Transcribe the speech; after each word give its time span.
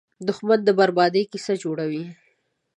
دښمن 0.27 0.59
د 0.65 0.69
بربادۍ 0.79 1.23
کیسې 1.31 1.53
جوړوي 1.63 2.03